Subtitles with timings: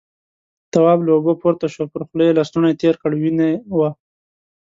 [0.71, 3.89] تواب له اوبو پورته شو، پر خوله يې لستوڼی تېر کړ، وينې وه.